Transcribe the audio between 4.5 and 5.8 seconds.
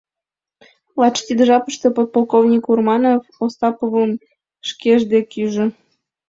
шкеж дек ӱжӧ.